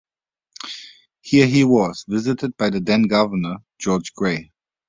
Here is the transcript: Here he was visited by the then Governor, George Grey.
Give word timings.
Here 1.21 1.45
he 1.45 1.63
was 1.63 2.05
visited 2.07 2.57
by 2.57 2.71
the 2.71 2.79
then 2.79 3.03
Governor, 3.03 3.57
George 3.77 4.15
Grey. 4.15 4.51